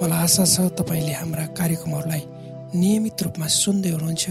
[0.00, 2.22] मलाई आशा छ तपाईँले हाम्रा कार्यक्रमहरूलाई
[2.76, 4.24] नियमित रूपमा सुन्दै हुनुहुन्छ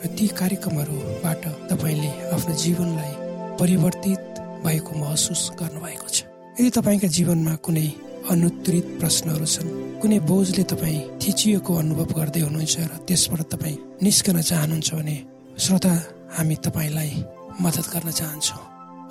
[0.00, 3.12] र ती कार्यक्रमहरूबाट तपाईँले आफ्नो जीवनलाई
[3.60, 4.24] परिवर्तित
[4.64, 6.18] भएको महसुस गर्नुभएको छ।
[6.56, 7.86] यदि तपाईँका जीवनमा कुनै
[8.32, 9.70] अनुत्तरित प्रश्नहरू छन्
[10.00, 15.16] कुनै बोझले तपाईँ थिचिएको अनुभव गर्दै हुनुहुन्छ र त्यसबाट तपाईँ निस्कन चाहनुहुन्छ भने
[15.60, 15.92] श्रोता
[16.36, 17.12] हामी तपाईँलाई
[17.60, 18.62] मद्दत गर्न चाहन्छौँ।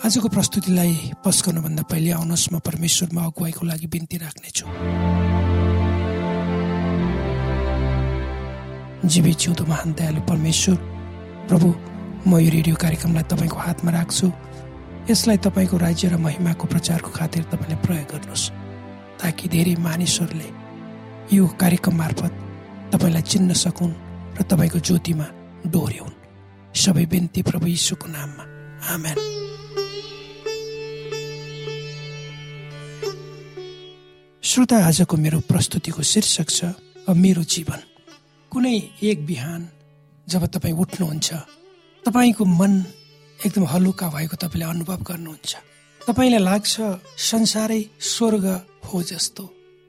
[0.05, 4.65] आजको प्रस्तुतिलाई पस्कनुभन्दा पहिले आउनुहोस् म परमेश्वरमा अगुवाईको लागि बिन्ती राख्नेछु।
[9.05, 10.75] जीवी जिउँदो महान दयालु परमेश्वर।
[11.47, 11.67] प्रभु
[12.27, 14.27] म यो रेडियो कार्यक्रमलाई तपाईँको हातमा राख्छु।
[15.09, 18.51] यसलाई तपाईँको राज्य र महिमाको प्रचारको खातिर तपाईँले प्रयोग गर्नुहोस्
[19.17, 20.49] ताकि धेरै मानिसहरूले
[21.31, 22.33] यो कार्यक्रम मार्फत
[22.93, 23.93] तपाईँलाई चिन्न सकुन्
[24.35, 25.27] र तपाईँको ज्योतिमा
[25.65, 26.17] डोर्याउन्।
[26.75, 28.43] सबै बिन्ती प्रभु यीशुको नाममा।
[28.93, 29.17] आमेन।
[34.43, 36.59] श्रोता आजको मेरो प्रस्तुतिको शीर्षक छ
[37.09, 37.88] मेरो जीवन।
[38.51, 39.61] कुनै एक बिहान
[40.27, 41.27] जब तपाईँ उठ्नुहुन्छ
[42.05, 42.73] तपाईँको मन
[43.39, 45.51] एकदम हलुका भएको तपाईँले अनुभव गर्नुहुन्छ।
[46.01, 46.73] तपाईँलाई लाग्छ
[47.29, 48.45] संसारै स्वर्ग
[48.89, 49.43] हो जस्तो।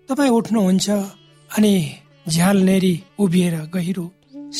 [0.08, 0.88] तपाईँ उठ्नुहुन्छ
[1.50, 1.72] अनि
[2.28, 4.06] झ्याल नेरी उभिएर गहिरो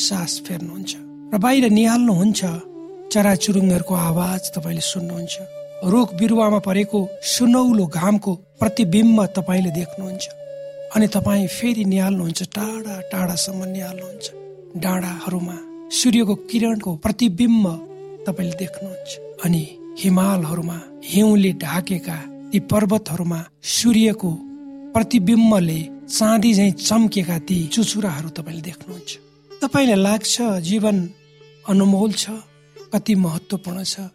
[0.06, 0.92] सास फेर्नुहुन्छ
[1.32, 2.40] र बाहिर निहाल्नुहुन्छ
[3.12, 5.36] चराचुरुङ्गहरूको आवाज तपाईँले सुन्नुहुन्छ।
[5.92, 6.98] रुख बिरुवामा परेको
[7.34, 10.39] सुनौलो घामको प्रतिबिम्ब तपाईँले देख्नुहुन्छ।
[10.94, 14.26] अनि तपाईँ फेरि निहाल्नुहुन्छ टाढा टाढासम्म निहाल्नुहुन्छ।
[14.76, 15.56] डाँडाहरूमा
[15.98, 17.64] सूर्यको किरणको प्रतिबिम्ब
[18.26, 19.10] तपाईँले देख्नुहुन्छ।
[19.44, 19.62] अनि
[20.00, 22.16] हिमालहरूमा हिउँले ढाकेका
[22.50, 23.40] ती पर्वतहरूमा
[23.76, 24.30] सूर्यको
[24.94, 29.10] प्रतिबिम्बले चाँदी झै चम्केका ती चुचुराहरू तपाईँले देख्नुहुन्छ।
[29.62, 30.34] तपाईँलाई लाग्छ
[30.68, 30.96] जीवन
[31.70, 32.24] अनमोल छ
[32.92, 34.10] कति महत्वपूर्ण छ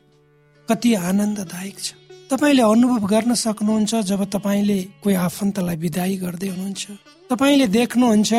[0.70, 1.88] कति आनन्ददायक छ।
[2.30, 6.84] तपाईँले अनुभव गर्न सक्नुहुन्छ जब तपाईँले कोही आफन्तलाई विदाई गर्दै हुनुहुन्छ।
[7.30, 8.34] तपाईँले देख्नुहुन्छ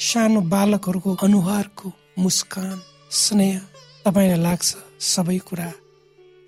[0.00, 2.80] सानो बालकहरूको अनुहारको मुस्कान
[3.12, 3.60] स्नेह।
[4.04, 4.68] तपाईँलाई लाग्छ
[5.12, 5.68] सबै कुरा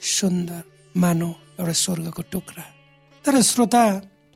[0.01, 0.63] सुन्दर
[0.97, 1.31] मानव
[1.61, 2.65] एउटा स्वर्गको टुक्रा।
[3.25, 3.85] तर श्रोता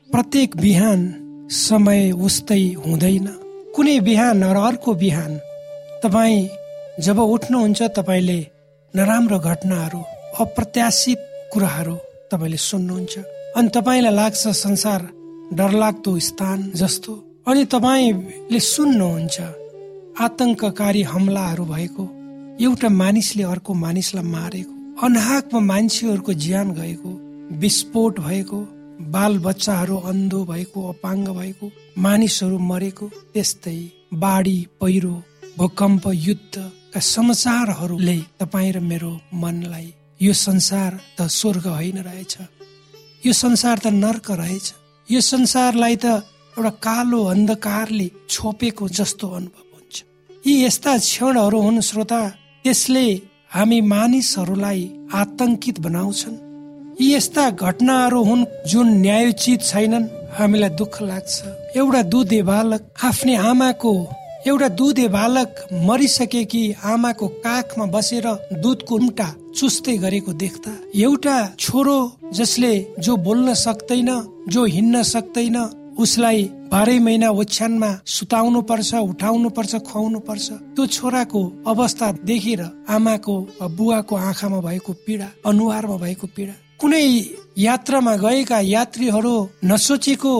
[0.09, 1.01] प्रत्येक बिहान
[1.49, 3.27] समय उस्तै हुँदैन।
[3.75, 5.31] कुनै बिहान र अर्को बिहान
[6.03, 6.49] तपाईँ
[7.01, 8.39] जब उठ्नुहुन्छ तपाईँले
[8.93, 10.01] नराम्रो घटनाहरू
[10.39, 11.19] अप्रत्याशित
[11.53, 11.97] कुराहरू
[12.33, 13.17] तपाईँले सुन्नुहुन्छ।
[13.55, 15.01] अनि तपाईँलाई लाग्छ संसार
[15.53, 17.13] डरलाग्दो स्थान जस्तो।
[17.47, 19.37] अनि तपाईँले सुन्नुहुन्छ
[20.19, 22.03] आतंककारी हमलाहरू भएको
[22.61, 27.11] एउटा मानिसले अर्को मानिसलाई मारेको अनाहकमा मान्छेहरूको ज्यान गएको
[27.57, 28.59] विस्फोट भएको
[29.11, 33.77] बाल बच्चाहरू अन्धो भएको अपाङ्ग भएको मानिसहरू मरेको त्यस्तै
[34.15, 35.15] बाढी पहिरो
[35.57, 42.37] भूकम्प युद्धका समाचारहरूले तपाईँ र मेरो मनलाई यो संसार त स्वर्ग होइन रहेछ।
[43.25, 44.73] यो संसार त नर्क रहेछ।
[45.11, 49.95] यो संसारलाई त एउटा कालो अन्धकारले छोपेको जस्तो अनुभव हुन्छ।
[50.47, 52.21] यी यस्ता क्षणहरू हुन् श्रोता
[52.63, 53.07] त्यसले
[53.49, 54.81] हामी मानिसहरूलाई
[55.13, 56.35] आतंकित बनाउँछन्।
[57.01, 60.07] यी यस्ता घटनाहरू हुन् जुन न्यायोचित छैनन्।
[60.39, 61.33] हामीलाई दुःख लाग्छ।
[61.77, 63.93] एउटा दुधे बालक आफ्नै आमाको
[64.47, 65.49] एउटा दुधे बालक
[65.87, 68.25] मरिसकेकी आमाको काखमा बसेर
[68.63, 71.99] दुधको उम्टा चुस्दै गरेको देख्दा एउटा छोरो
[72.33, 74.09] जसले जो बोल्न सक्दैन
[74.49, 75.57] जो हिँड्न सक्दैन
[75.99, 83.35] उसलाई बाह्रै महिना ओछ्यानमा सुताउनु पर्छ उठाउनु पर्छ खुवाउनु पर्छ त्यो छोराको अवस्था देखेर आमाको
[83.77, 86.53] बुवाको आँखामा भएको पीडा अनुहारमा भएको पीडा।
[86.83, 87.07] कुनै
[87.57, 89.35] यात्रामा गएका यात्रीहरू
[89.71, 90.33] नसोचेको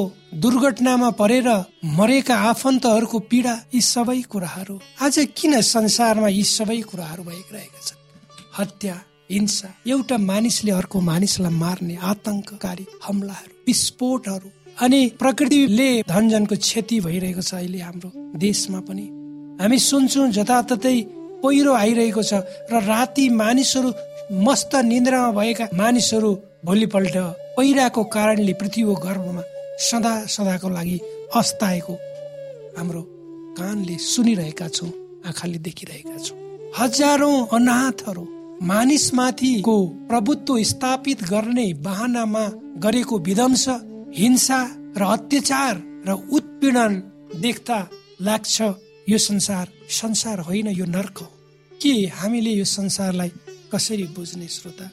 [0.43, 1.47] दुर्घटनामा परेर
[1.97, 4.75] मरेका आफन्तहरूको पीडा यी सबै कुराहरू।
[5.05, 7.99] आज किन संसारमा यी सबै कुराहरू भइरहेका छन्?
[8.59, 8.95] हत्या
[9.31, 14.47] हिंसा एउटा मानिसले अर्को मानिसलाई मार्ने आतंककारी हमलाहरू विस्फोटहरू
[14.83, 18.09] अनि प्रकृतिले धनजनको क्षति भइरहेको छ अहिले हाम्रो
[18.45, 19.05] देशमा पनि।
[19.63, 20.97] हामी सुन्छौँ जताततै
[21.43, 22.33] पहिरो आइरहेको छ
[22.71, 23.89] र राति मानिसहरू
[24.31, 26.31] मस्त निन्द्रामा भएका मानिसहरू
[26.65, 27.15] भोलिपल्ट
[27.57, 29.43] पहिराको कारणले पृथ्वीको गर्भमा
[29.79, 30.97] सदा सदाको लागि
[31.35, 31.93] अस्ताएको
[32.77, 33.01] हाम्रो
[33.57, 34.89] कानले सुनिरहेका छौँ
[35.27, 36.37] आँखाले देखिरहेका छौँ।
[36.77, 38.23] हजारौं अनाथहरू
[38.61, 39.75] मानिसमाथिको
[40.09, 42.45] प्रभुत्व स्थापित गर्ने बाहनामा
[42.83, 43.65] गरेको विध्वंस
[44.17, 44.59] हिंसा
[44.97, 45.75] र अत्याचार
[46.07, 46.93] र उत्पीडन
[47.41, 47.79] देख्दा
[48.21, 48.61] लाग्छ
[49.09, 51.27] यो संसार संसार होइन यो नर्क हो।
[51.81, 53.31] के हामीले यो संसारलाई
[53.73, 54.89] कसरी बुझ्ने श्रोता?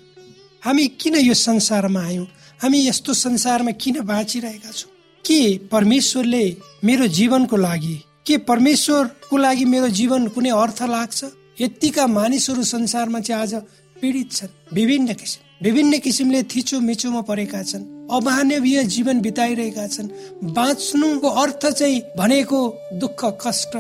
[0.64, 2.26] हामी किन यो संसारमा आयौँ?
[2.62, 4.90] हामी यस्तो संसारमा किन बाँचिरहेका छौँ?
[5.24, 7.96] के परमेश्वरले मेरो जीवनको लागि
[8.26, 11.24] के परमेश्वरको लागि मेरो जीवन कुनै अर्थ लाग्छ?
[11.60, 13.54] यतिका मानिसहरू संसारमा चाहिँ आज
[14.00, 20.08] पीडित छन् विभिन्न किसिम विभिन्न किसिमले थिचो मिचोमा परेका छन् अमानवीय जीवन बिताइरहेका छन्।
[20.56, 22.60] बाँच्नुको अर्थ चाहिँ भनेको
[22.94, 23.76] दुःख कष्ट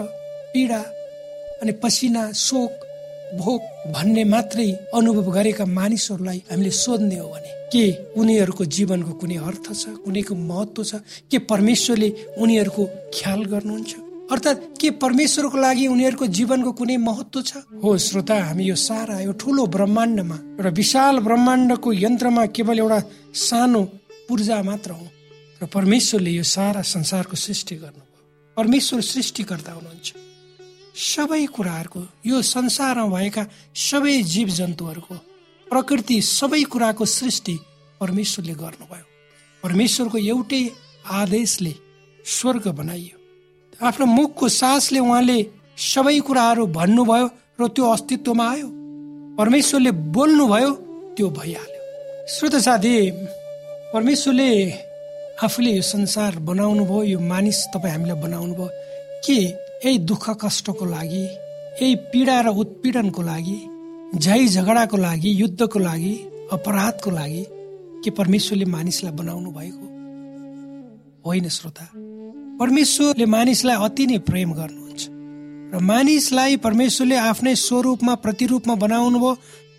[0.52, 0.80] पीडा
[1.62, 2.79] अनि पसिना शोक
[3.38, 3.62] भोक
[3.94, 7.84] भन्ने मात्रै अनुभव गरेका मानिसहरूलाई हामीले सोध्ने हो भने के
[8.20, 10.92] उनीहरूको जीवनको कुनै अर्थ छ कुनैको महत्व छ
[11.30, 12.08] के परमेश्वरले
[12.42, 12.82] उनीहरूको
[13.14, 13.92] ख्याल गर्नुहुन्छ?
[14.30, 17.52] अर्थात् के परमेश्वरको लागि उनीहरूको जीवनको कुनै महत्व छ?
[17.82, 23.00] हो श्रोता हामी यो सारा यो ठुलो ब्रह्माण्डमा एउटा विशाल ब्रह्माण्डको यन्त्रमा केवल एउटा
[23.34, 23.82] सानो
[24.28, 25.06] पूर्जा मात्र हो
[25.62, 28.18] र परमेश्वरले यो सारा संसारको सृष्टि गर्नुभयो।
[28.56, 30.29] परमेश्वर सृष्टिकर्ता हुनुहुन्छ।
[30.94, 35.14] सबै कुराहरूको यो संसारमा भएका सबै जीव जन्तुहरूको
[35.66, 37.58] प्रकृति सबै कुराको सृष्टि
[38.00, 39.04] परमेश्वरले गर्नुभयो।
[39.62, 40.62] परमेश्वरको एउटै
[41.06, 41.74] आदेशले
[42.26, 43.16] स्वर्ग बनाइयो।
[43.86, 45.38] आफ्नो मुखको सासले उहाँले
[45.76, 47.26] सबै कुराहरू भन्नुभयो
[47.60, 48.68] र त्यो अस्तित्वमा आयो।
[49.38, 50.70] परमेश्वरले बोल्नुभयो
[51.16, 51.80] त्यो भइहाल्यो।
[52.28, 53.10] श्रोत साथी
[53.94, 54.50] परमेश्वरले
[55.42, 58.68] आफूले यो संसार बनाउनु भयो यो मानिस तपाईँ हामीलाई बनाउनु भयो
[59.24, 61.22] के यही दुःख कष्टको लागि
[61.80, 63.58] यही पीडा र उत्पीडनको लागि
[64.18, 66.12] झै झगडाको लागि युद्धको लागि
[66.52, 67.44] अपराधको लागि
[68.04, 69.86] के परमेश्वरले मानिसलाई बनाउनु भएको?
[71.24, 71.84] होइन श्रोता
[72.60, 75.02] परमेश्वरले मानिसलाई अति नै प्रेम गर्नुहुन्छ
[75.72, 79.34] र मानिसलाई परमेश्वरले आफ्नै स्वरूपमा प्रतिरूपमा बनाउनु भयो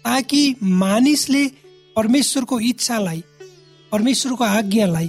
[0.06, 0.42] ताकि
[0.84, 1.44] मानिसले
[1.96, 3.24] परमेश्वरको इच्छालाई
[3.92, 5.08] परमेश्वरको आज्ञालाई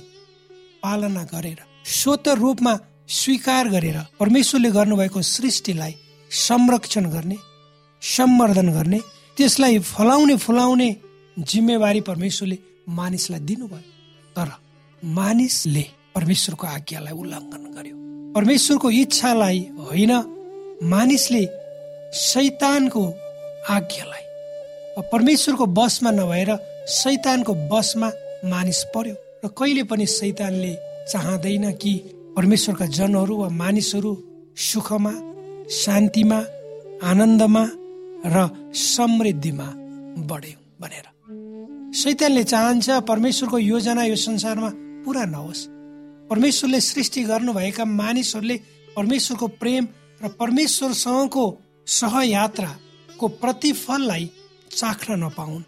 [0.82, 1.60] पालना गरेर
[1.96, 2.74] स्वत रूपमा
[3.12, 5.94] स्वीकार गरेर परमेश्वरले गर्नुभएको सृष्टिलाई
[6.30, 7.36] संरक्षण गर्ने
[8.02, 9.00] सम्वर्धन गर्ने
[9.36, 10.88] त्यसलाई फलाउने फुलाउने
[11.38, 13.90] जिम्मेवारी परमेश्वरले मानिसलाई दिनुभयो।
[14.36, 14.48] तर
[15.04, 17.96] मानिसले परमेश्वरको आज्ञालाई उल्लङ्घन गर्यो।
[18.34, 19.58] परमेश्वरको इच्छालाई
[19.90, 20.12] होइन
[20.92, 21.44] मानिसले
[22.14, 23.04] शैतानको
[23.76, 24.24] आज्ञालाई।
[25.12, 26.50] परमेश्वरको बसमा नभएर
[26.88, 28.08] शैतानको बसमा
[28.44, 29.14] मानिस पर्यो।
[29.44, 30.72] र कहिले पनि शैतानले
[31.12, 31.94] चाहँदैन कि
[32.36, 34.12] परमेश्वरका जनहरू वा मानिसहरू
[34.56, 35.12] सुखमा
[35.70, 36.38] शान्तिमा
[37.04, 37.64] आनन्दमा
[38.26, 38.36] र
[38.72, 39.68] समृद्धिमा
[40.30, 41.06] बढ्यो भनेर।
[41.92, 44.70] शैतानले चाहन्छ परमेश्वरको योजना यो संसारमा
[45.04, 45.66] पुरा नहोस्।
[46.30, 48.56] परमेश्वरले सृष्टि गर्नुभएका मानिसहरूले
[48.96, 49.84] परमेश्वरको प्रेम
[50.22, 51.44] र परमेश्वरसँगको
[51.86, 54.24] सहयात्राको प्रतिफललाई
[54.70, 55.62] चाख्न नपाउन्।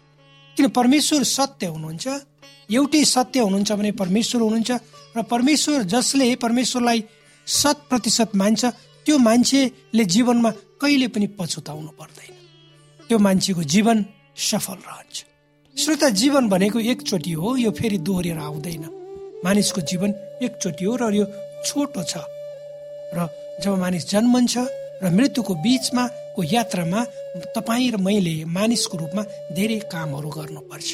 [0.57, 2.07] किन परमेश्वर सत्य हुनुहुन्छ?
[2.69, 4.71] एउटै सत्य हुनुहुन्छ भने परमेश्वर हुनुहुन्छ
[5.15, 7.03] र परमेश्वर जसले परमेश्वरलाई
[7.47, 8.65] शत प्रतिशत मान्छ
[9.05, 12.33] त्यो मान्छेले जीवनमा कहिले पनि पछुताउनु पर्दैन।
[13.07, 14.05] त्यो मान्छेको जीवन
[14.49, 15.17] सफल रहन्छ।
[15.75, 18.83] श्रोता जीवन भनेको एकचोटि हो यो फेरि दोहोरेर आउँदैन।
[19.45, 20.09] मानिसको जीवन
[20.41, 21.25] एकचोटि हो र यो
[21.65, 22.17] छोटो छ।
[23.13, 23.29] र
[23.61, 24.55] जब मानिस जन्मन्छ
[25.03, 26.03] र मृत्युको बिचमा
[26.35, 27.01] को यात्रामा
[27.55, 30.89] तपाईँ र मैले मानिसको रूपमा धेरै कामहरू गर्नुपर्छ।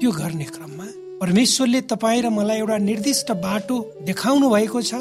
[0.00, 0.86] त्यो गर्ने क्रममा
[1.20, 3.76] परमेश्वरले तपाईँ र मलाई एउटा निर्दिष्ट बाटो
[4.08, 4.94] देखाउनु भएको छ।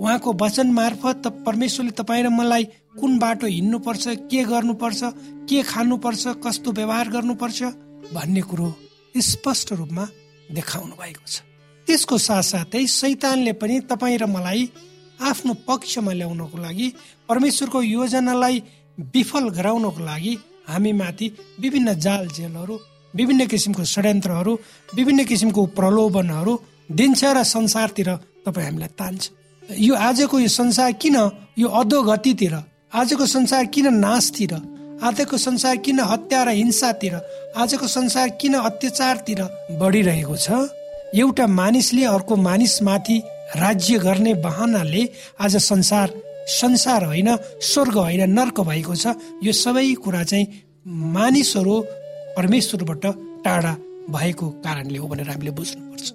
[0.00, 2.64] उहाँको वचन मार्फत परमेश्वरले तपाईँ र मलाई
[2.96, 5.00] कुन बाटो हिँड्नुपर्छ के गर्नुपर्छ
[5.44, 7.62] के खानुपर्छ कस्तो व्यवहार गर्नुपर्छ
[8.08, 8.68] भन्ने कुरो
[9.20, 10.04] स्पष्ट रूपमा
[10.56, 11.44] देखाउनु भएको छ।
[11.86, 14.68] त्यसको साथसाथै सैतानले पनि तपाईँ र मलाई
[15.20, 16.88] आफ्नो पक्षमा ल्याउनको लागि
[17.28, 18.62] परमेश्वरको योजनालाई
[19.12, 20.34] विफल गराउनको लागि
[20.68, 21.26] हामी माथि
[21.60, 22.76] विभिन्न जाल जेलहरू
[23.16, 24.52] विभिन्न किसिमको षड्यन्त्रहरू
[24.94, 26.54] विभिन्न किसिमको प्रलोभनहरू
[26.92, 28.08] दिन्छ र संसारतिर
[28.46, 29.22] तपाईँ हामीलाई तान्छ।
[29.80, 31.16] यो आजको यो संसार किन
[31.58, 32.54] यो अधोगतितिर
[32.94, 34.52] आजको संसार किन नाशतिर
[35.02, 37.14] आजको संसार किन हत्या र हिंसातिर
[37.56, 39.40] आजको संसार किन अत्याचारतिर
[39.80, 40.48] बढिरहेको छ?
[41.14, 43.18] एउटा मानिसले अर्को मानिसमाथि
[43.56, 45.02] राज्य गर्ने बहानाले
[45.40, 46.08] आज संसार
[46.60, 47.28] संसार होइन
[47.62, 49.06] स्वर्ग होइन नर्क भएको छ।
[49.42, 50.46] यो सबै कुरा चाहिँ
[50.86, 51.74] मानिसहरू
[52.36, 53.04] परमेश्वरबाट
[53.44, 53.72] टाढा
[54.12, 56.08] भएको कारणले हो भनेर हामीले बुझ्नुपर्छ।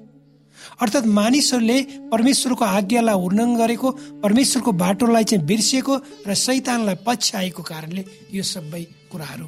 [0.81, 1.77] अर्थात् मानिसहरूले
[2.13, 3.87] परमेश्वरको आज्ञालाई उल्लङ्घन गरेको
[4.23, 5.93] परमेश्वरको बाटोलाई चाहिँ बिर्सिएको
[6.27, 9.47] र सैतानलाई पछ्याएको कारणले यो सबै कुराहरू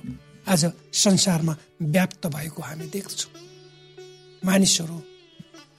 [0.50, 0.62] आज
[0.92, 1.54] संसारमा
[1.94, 3.32] व्याप्त भएको हामी देख्छौँ।
[4.44, 4.98] मानिसहरू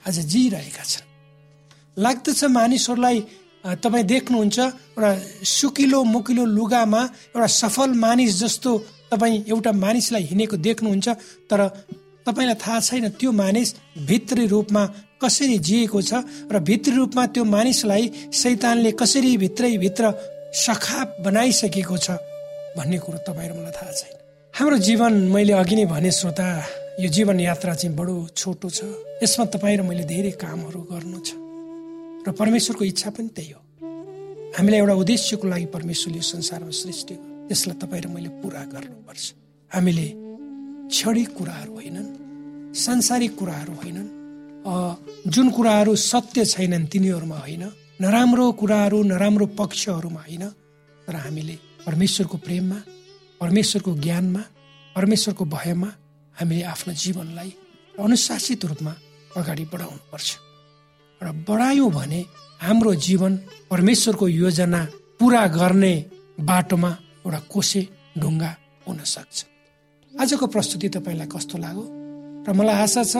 [0.07, 1.05] आज जिरहेका छन्।
[1.97, 3.17] लाग्दछ मानिसहरूलाई
[3.83, 5.11] तपाईँ देख्नुहुन्छ एउटा
[5.43, 7.01] सुकिलो मुकिलो लुगामा
[7.35, 8.71] एउटा सफल मानिस जस्तो
[9.11, 11.07] तपाईँ एउटा मानिसलाई हिँडेको देख्नुहुन्छ
[11.49, 11.61] तर
[12.27, 13.69] तपाईँलाई थाहा छैन त्यो मानिस
[14.09, 14.83] भित्री रूपमा
[15.21, 16.13] कसरी जिएको छ
[16.51, 20.03] र भित्री रूपमा त्यो मानिसलाई सैतानले कसरी भित्रैभित्र
[20.65, 22.17] सखाप बनाइसकेको छ
[22.77, 24.13] भन्ने कुरो तपाईँ र मलाई थाहा छैन।
[24.53, 26.47] हाम्रो जीवन मैले अघि नै भने श्रोता
[26.99, 28.83] यो जीवन यात्रा चाहिँ बडो छोटो छ।
[29.23, 31.29] यसमा तपाईँ र मैले धेरै कामहरू गर्नु छ।
[32.25, 33.61] र परमेश्वरको इच्छा पनि त्यही हो।
[34.57, 37.15] हामीलाई एउटा उद्देश्यको लागि परमेश्वरले संसारमा सृष्टि
[37.47, 39.25] त्यसलाई तपाईँ र मैले पुरा गर्नुपर्छ।
[39.71, 40.07] हामीले
[40.89, 42.09] क्षणिक कुराहरू होइनन्
[42.73, 44.09] सांसारिक कुराहरू होइनन्
[45.33, 47.63] जुन कुराहरू सत्य छैनन् तिनीहरूमा होइन
[48.01, 50.43] नराम्रो कुराहरू नराम्रो पक्षहरूमा होइन
[51.05, 52.79] तर हामीले परमेश्वरको प्रेममा
[53.41, 54.43] परमेश्वरको ज्ञानमा
[54.95, 55.89] परमेश्वरको भयमा
[56.35, 57.49] हामीले आफ्नो जीवनलाई
[57.99, 58.93] अनुशासित रूपमा
[59.37, 60.29] अगाडि बढाउनुपर्छ।
[61.21, 62.21] र बढायौँ भने
[62.61, 63.33] हाम्रो जीवन
[63.71, 64.81] परमेश्वरको योजना
[65.19, 65.93] पुरा गर्ने
[66.39, 66.91] बाटोमा
[67.25, 67.81] एउटा कोसे
[68.21, 68.51] ढुङ्गा
[68.87, 69.37] हुन सक्छ।
[70.13, 71.83] आजको प्रस्तुति तपाईँलाई कस्तो लाग्यो?
[72.45, 73.15] र मलाई आशा छ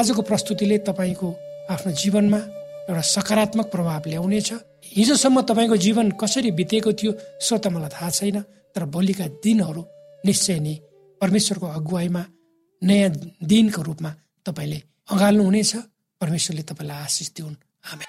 [0.00, 1.28] आजको प्रस्तुतिले तपाईँको
[1.70, 2.40] आफ्नो जीवनमा
[2.88, 4.50] एउटा सकारात्मक प्रभाव ल्याउनेछ।
[4.96, 8.38] हिजोसम्म तपाईँको जीवन कसरी बितेको थियो सो त मलाई थाहा छैन
[8.74, 9.82] तर भोलिका दिनहरू
[10.24, 10.74] निश्चय नै
[11.20, 12.22] परमेश्वरको अगुवाईमा
[12.82, 13.10] नयाँ
[13.44, 14.10] दिनको रूपमा
[14.46, 14.78] तपाईँले
[15.12, 15.72] अँगाल्नुहुनेछ।
[16.20, 17.56] परमेश्वरले तपाईँलाई आशिष दिउन्।
[17.92, 18.08] आमेन।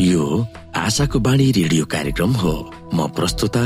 [0.00, 0.46] यो
[0.76, 2.52] आशाको बाणी रेडियो कार्यक्रम हो।
[2.94, 3.64] म प्रस्तुता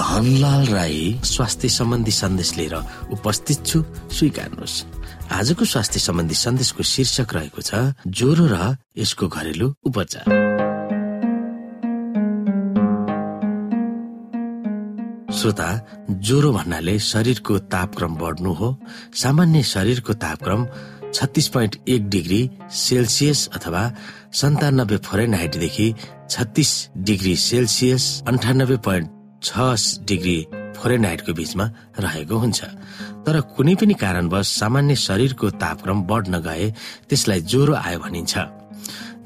[0.00, 2.74] धनलाल राई स्वास्थ्य सम्बन्धी सन्देश लिएर
[3.12, 4.84] उपस्थित छु। स्वीकार्नुहोस्।
[5.32, 10.24] आजको स्वास्थ्य सम्बन्धी सन्देशको शीर्षक रहेको छ ज्वरो र यसको घरेलु उपचार।
[15.36, 15.68] श्रोता
[16.10, 18.68] ज्वरो भन्नाले शरीरको तापक्रम बढ्नु हो।
[19.14, 20.60] सामान्य शरीरको तापक्रम
[21.16, 22.38] छत्तिस पोइन्ट एक डिग्री
[22.76, 23.82] सेल्सियस अथवा
[24.40, 25.86] सन्तानब्बे फोरेनहाइटदेखि
[26.30, 26.72] छत्तिस
[27.08, 29.08] डिग्री सेल्सियस अन्ठानब्बे पोइन्ट
[29.42, 30.36] छ डिग्री
[30.76, 31.64] फोरेनहाइटको बीचमा
[32.04, 32.60] रहेको हुन्छ।
[33.24, 36.70] तर कुनै पनि कारणवश सामान्य शरीरको तापक्रम बढ्न गए
[37.08, 38.34] त्यसलाई ज्वरो आयो भनिन्छ।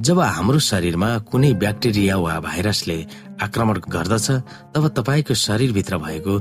[0.07, 2.99] जब हाम्रो शरीरमा कुनै ब्याक्टेरिया वा भाइरसले
[3.43, 4.31] आक्रमण गर्दछ
[4.75, 6.35] तब तपाईँको शरीरभित्र भएको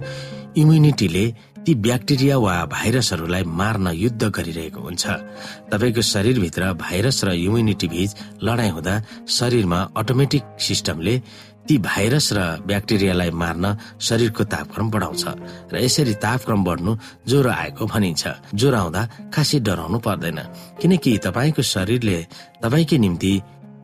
[0.61, 1.25] इम्युनिटीले
[1.65, 5.05] ती ब्याक्टेरिया वा भाइरसहरूलाई मार्न युद्ध गरिरहेको हुन्छ।
[5.71, 8.11] तपाईँको शरीरभित्र भाइरस र इम्युनिटी बीच
[8.43, 8.93] लडाईँ हुँदा
[9.27, 11.15] शरीरमा अटोमेटिक सिस्टमले
[11.67, 13.65] ती भाइरस र ब्याक्टेरियालाई मार्न
[14.01, 15.23] शरीरको तापक्रम बढाउँछ
[15.73, 16.91] र यसरी तापक्रम बढ्नु
[17.27, 18.23] ज्वरो आएको भनिन्छ।
[18.55, 19.01] ज्वरो आउँदा
[19.33, 20.39] खासै डराउनु पर्दैन।
[20.81, 22.17] किनकि तपाईँको शरीरले
[22.63, 23.33] तपाईँकै निम्ति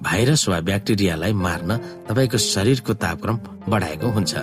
[0.06, 3.38] भाइरस वा ब्याक्टेरियालाई मार्न तपाईँको शरीरको तापक्रम
[3.70, 4.34] बढाएको हुन्छ।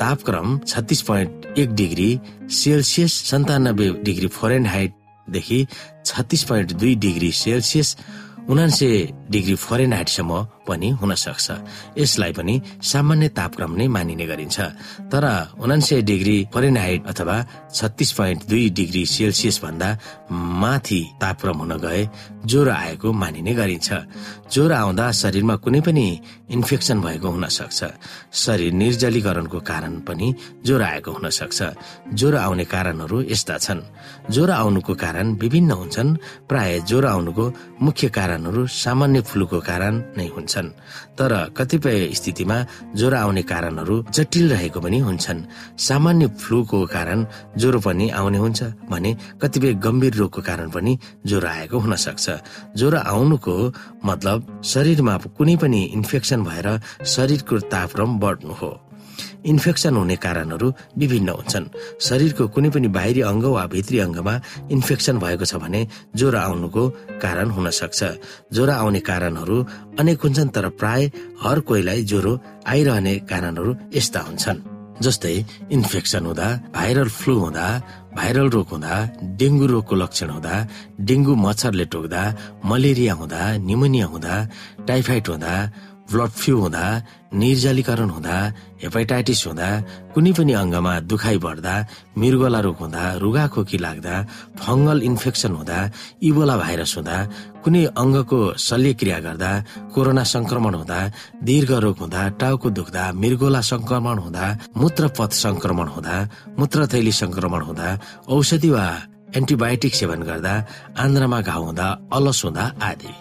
[0.00, 2.10] तापक्रम छत्तिस पोइन्ट एक डिग्री
[2.62, 5.58] सेल्सियस सन्तानब्बे डिग्री फोरेन हाइटदेखि
[6.06, 7.96] छत्तिस पोइन्ट दुई डिग्री सेल्सियस
[8.50, 8.90] उनासे
[9.30, 10.32] डिग्री फोरेन हाइटसम्म
[10.68, 11.50] पनि हुन सक्छ।
[11.98, 14.60] यसलाई पनि सामान्य तापक्रम नै मानिने गरिन्छ।
[15.12, 15.24] तर
[15.58, 17.36] उनान्सय डिग्री फरेनहाइट अथवा
[17.74, 19.88] छत्तिस पोइन्ट दुई डिग्री सेल्सियस भन्दा
[20.32, 22.02] माथि तापक्रम हुन गए
[22.46, 23.88] ज्वरो आएको मानिने गरिन्छ।
[24.52, 26.06] ज्वरो आउँदा शरीरमा कुनै पनि
[26.50, 27.80] इन्फेक्सन भएको हुन सक्छ।
[28.32, 30.34] शरीर निर्जलीकरणको कारण पनि
[30.66, 31.58] ज्वरो आएको हुन सक्छ।
[32.14, 33.80] ज्वरो आउने कारणहरू यस्ता छन्।
[34.30, 36.16] ज्वरो आउनुको कारण विभिन्न हुन्छन्।
[36.48, 37.44] प्राय ज्वरो आउनुको
[37.82, 42.56] मुख्य कारणहरू सामान्य फ्लूको कारण नै हुन्छ हुन्छन्। तर कतिपय स्थितिमा
[42.96, 45.40] ज्वरो आउने कारणहरू जटिल रहेको पनि हुन्छन्।
[45.78, 51.78] सामान्य फ्लूको कारण ज्वरो पनि आउने हुन्छ भने कतिपय गम्भीर रोगको कारण पनि ज्वरो आएको
[51.78, 52.26] हुन सक्छ।
[52.76, 53.54] ज्वरो आउनुको
[54.04, 56.68] मतलब शरीरमा कुनै पनि इन्फेक्सन भएर
[57.06, 58.70] शरीरको तापक्रम बढ्नु हो।
[59.50, 61.66] इन्फेक्सन हुने कारणहरू विभिन्न हुन्छन्।
[62.06, 64.34] शरीरको कुनै पनि बाहिरी अङ्ग वा भित्री अङ्गमा
[64.74, 65.80] इन्फेक्सन भएको छ भने
[66.18, 66.82] ज्वरो आउनुको
[67.22, 68.00] कारण हुन सक्छ।
[68.54, 69.56] ज्वरो आउने कारणहरू
[70.00, 71.02] अनेक हुन्छन् तर प्राय
[71.42, 72.32] हर कोहीलाई ज्वरो
[72.72, 74.60] आइरहने कारणहरू यस्ता हुन्छन्।
[75.02, 75.34] जस्तै
[75.74, 77.66] इन्फेक्सन हुँदा भाइरल फ्लू हुँदा
[78.16, 78.94] भाइरल रोग हुँदा
[79.40, 80.54] डेङ्गु रोगको लक्षण हुँदा
[81.08, 82.22] डेङ्गु मच्छरले टोक्दा
[82.70, 84.34] मलेरिया हुँदा निमोनिया हुँदा
[84.88, 85.54] टाइफाइड हुँदा
[86.12, 86.84] ब्लड फ्लू हुँदा
[87.42, 88.36] निर्जलीकरण हुँदा
[88.82, 89.68] हेपाटाइटिस हुँदा
[90.14, 91.74] कुनै पनि अङ्गमा दुखाइ बढ्दा
[92.20, 94.14] मृगोला रोग हुँदा रुगा खोकी लाग्दा
[94.60, 95.78] फङ्गल इन्फेक्सन हुँदा
[96.28, 97.16] इबोला भाइरस हुँदा
[97.64, 99.50] कुनै अङ्गको शल्यक्रिया गर्दा
[99.94, 101.00] कोरोना संक्रमण हुँदा
[101.48, 104.44] दीर्घ रोग हुँदा टाउको दुख्दा मृगोला संक्रमण हुँदा
[104.80, 106.16] मूत्रपथ संक्रमण हुँदा
[106.58, 107.88] मूत्रथैली संक्रमण हुँदा
[108.34, 108.86] औषधि वा
[109.38, 110.54] एन्टिबायोटिक सेवन गर्दा
[111.04, 113.12] आन्द्रामा घाउ हुँदा अलस हुँदा आदि।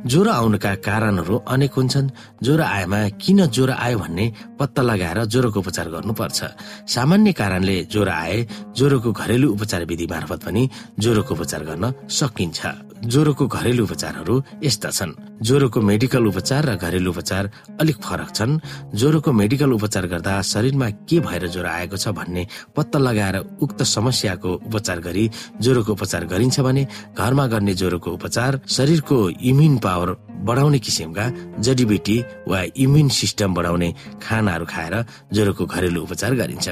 [0.00, 2.08] ज्वरो आउनुका कारणहरू अनेक हुन्छन्।
[2.42, 4.24] ज्वरो आएमा किन ज्वरो आयो भन्ने
[4.58, 6.40] पत्ता लगाएर ज्वरोको उपचार गर्नुपर्छ।
[6.88, 8.38] सामान्य कारणले ज्वरो आए
[8.76, 10.62] ज्वरोको घरेलु उपचार विधि मार्फत पनि
[10.98, 12.60] ज्वरोको उपचार गर्न सकिन्छ।
[13.00, 14.34] ज्वरोको घरेलु उपचारहरू
[14.64, 17.44] यस्ता छन्। ज्वरोको मेडिकल उपचार र घरेलु उपचार
[17.80, 18.60] अलिक फरक छन्।
[18.94, 24.50] ज्वरोको मेडिकल उपचार गर्दा शरीरमा के भएर ज्वरो आएको छ भन्ने पत्ता लगाएर उक्त समस्याको
[24.68, 25.24] उपचार गरी
[25.60, 26.86] ज्वरोको उपचार गरिन्छ भने
[27.16, 29.16] घरमा गर्ने ज्वरोको उपचार शरीरको
[29.48, 30.08] इम्युन पावर
[30.46, 31.24] बढाउने किसिमका
[31.58, 32.16] जडीबुटी
[32.48, 33.88] वा इम्युन सिस्टम बढाउने
[34.22, 34.94] खानाहरू खाएर
[35.34, 36.68] ज्वरोको घरेलु उपचार गरिन्छ।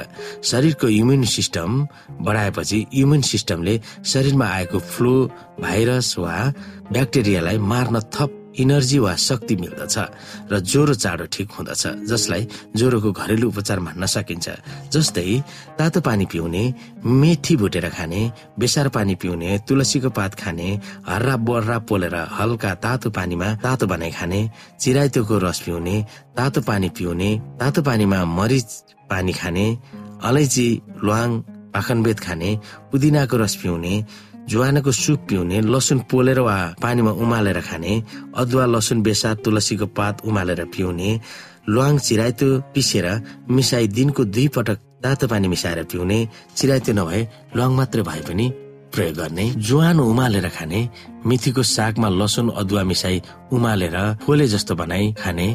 [0.51, 1.71] शरीरको इम्युन सिस्टम
[2.23, 5.15] बढाएपछि इम्युन सिस्टमले शरीरमा आएको फ्लू
[5.61, 6.37] भाइरस वा
[6.93, 9.97] ब्याक्टेरियालाई मार्न थप इनर्जी वा शक्ति मिल्दछ
[10.53, 12.43] र ज्वरो चाँडो ठिक हुँदछ जसलाई
[12.77, 14.47] ज्वरोको घरेलु उपचार भन्न सकिन्छ।
[14.93, 15.27] जस्तै
[15.79, 16.63] तातो पानी पिउने
[17.21, 18.21] मेथी भुटेर खाने
[18.59, 20.69] बेसार पानी पिउने तुलसीको पात खाने
[21.09, 24.41] हर्रा बर्रा पोलेर हल्का तातो पानीमा तातो बनाइ खाने
[24.81, 25.97] चिराइतोको रस पिउने
[26.37, 28.69] तातो पानी पिउने तातो पानीमा मरिच
[29.11, 29.67] पानी खाने
[30.29, 30.69] अलैँची
[31.05, 31.31] ल्वाङ
[31.75, 32.51] पाखनबेद खाने
[32.91, 33.95] पुदिनाको रस पिउने
[34.51, 37.93] जुवानको सुप पिउने लसुन पोलेर वा पानीमा उमालेर खाने
[38.41, 41.11] अदुवा लसुन बेसा तुलसीको पात उमालेर पिउने
[41.69, 43.07] ल्वाङ चिराइतो पिसेर
[43.57, 46.19] मिसाई दिनको दुई पटक तातो पानी मिसाएर पिउने
[46.57, 47.21] चिराइतो नभए
[47.57, 48.47] ल्वाङ मात्रै भए पनि
[48.95, 50.81] प्रयोग गर्ने जुवान उमालेर खाने
[51.29, 53.21] मिथीको सागमा लसुन अदुवा मिसाई
[53.53, 55.49] उमालेर फोले जस्तो बनाई खाने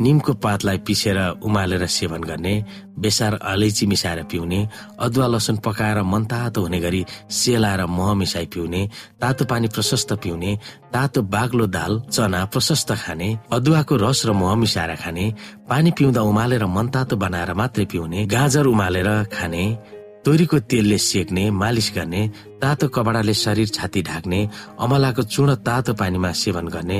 [0.00, 2.54] निमको पातलाई पिसेर उमालेर सेवन गर्ने
[2.98, 4.60] बेसार अलैँची मिसाएर पिउने
[4.98, 8.82] अदुवा लसुन पकाएर मनतातो हुने गरी सेलाएर मह मिसाई पिउने
[9.20, 10.56] तातो पानी प्रशस्त पिउने
[10.92, 15.24] तातो बाग्लो दाल चना प्रशस्त खाने अदुवाको रस र मह मिसाएर खाने
[15.68, 19.64] पानी पिउँदा उमालेर मनतातो बनाएर मात्रै पिउने गाजर उमालेर खाने
[20.24, 22.22] तोरीको तेलले सेक्ने मालिस गर्ने
[22.62, 24.40] तातो कपडाले शरीर छाती ढाक्ने
[24.80, 26.98] अमलाको चूर्ण तातो पानीमा सेवन गर्ने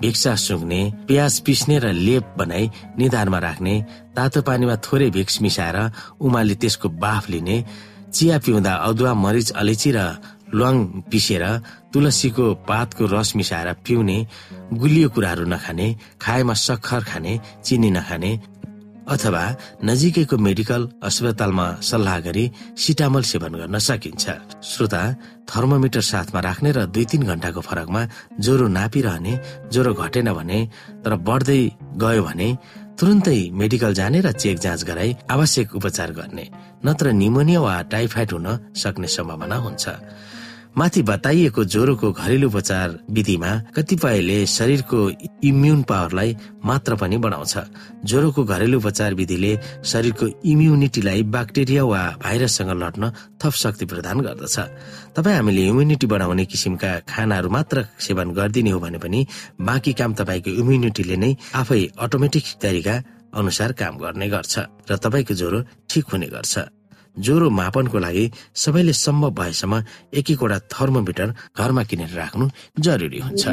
[0.00, 3.74] भिक्सा सुँग्ने प्याज पिस्ने र लेप बनाई निधारमा राख्ने
[4.16, 5.78] तातो पानीमा थोरै भिक्स मिसाएर
[6.18, 7.56] उमाली त्यसको बाफ लिने
[8.08, 10.00] चिया पिउँदा अदुवा मरिच अलैँची र
[10.54, 10.76] ल्वाङ
[11.10, 11.44] पिसेर
[11.92, 14.16] तुलसीको पातको रस मिसाएर पिउने
[14.80, 15.86] गुलियो कुराहरू नखाने
[16.20, 17.32] खाएमा सक्खर खाने
[17.64, 18.32] चिनी नखाने
[19.12, 19.44] अथवा
[19.84, 22.44] नजिकैको मेडिकल अस्पतालमा सल्लाह गरी
[22.82, 24.24] सिटामल सेवन गर्न सकिन्छ।
[24.70, 25.02] श्रोता
[25.50, 28.02] थर्मोमिटर साथमा राख्ने र दुई तिन घण्टाको फरकमा
[28.44, 29.32] ज्वरो नापिरहने
[29.72, 30.58] ज्वरो घटेन भने
[31.04, 31.62] तर बढ्दै
[32.02, 32.48] गयो भने
[32.98, 36.44] तुरन्तै मेडिकल जाने र चेक जाँच गराई आवश्यक उपचार गर्ने
[36.86, 38.48] नत्र निमोनिया वा टाइफाइड हुन
[38.82, 39.84] सक्ने सम्भावना हुन्छ।
[40.76, 44.98] माथि बताइएको ज्वरोको घरेलु उपचार विधिमा कतिपयले शरीरको
[45.44, 47.54] इम्युन पावरलाई मात्र पनि बढाउँछ।
[48.08, 49.52] ज्वरोको घरेलु उपचार विधिले
[49.84, 54.56] शरीरको इम्युनिटीलाई ब्याक्टेरिया वा भाइरससँग लड्न थप शक्ति प्रदान गर्दछ।
[55.16, 59.26] तपाईँ हामीले इम्युनिटी बढाउने किसिमका खानाहरू मात्र सेवन गरिदिने हो भने पनि
[59.60, 62.94] बाँकी काम तपाईँको इम्युनिटीले नै आफै अटोमेटिक तरिका
[63.36, 64.54] अनुसार काम गर्ने गर्छ
[64.88, 66.54] र तपाईँको ज्वरो ठिक हुने गर्छ।
[67.18, 69.82] ज्वरो मापनको लागि सबैले सम्भव भएसम्म
[70.14, 73.48] एक एकवटा थर्मोमिटर घरमा किनेर राख्नु जरुरी हुन्छ।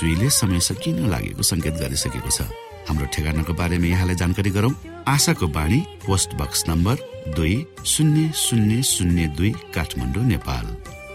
[0.00, 2.48] सुईले समय सकिन लागेको संकेत गरिसकेको छ।
[2.88, 4.72] हाम्रो ठेगानाको बारेमा यहाँलाई जानकारी गरौं।
[5.04, 6.96] आशाको बाणी पोस्ट बक्स नम्बर
[7.36, 10.64] दुई शून्य शून्य शून्य दुई काठमाडौँ नेपाल।